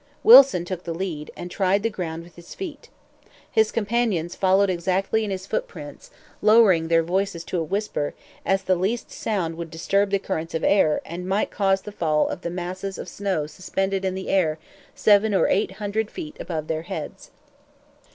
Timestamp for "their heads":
16.65-17.29